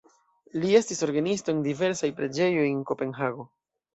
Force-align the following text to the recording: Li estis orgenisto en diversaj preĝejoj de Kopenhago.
Li 0.61 0.71
estis 0.79 1.03
orgenisto 1.07 1.53
en 1.53 1.59
diversaj 1.67 2.11
preĝejoj 2.21 2.65
de 2.69 2.83
Kopenhago. 2.93 3.49